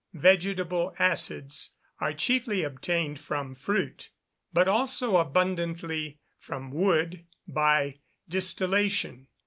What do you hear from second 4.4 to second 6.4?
but also abundantly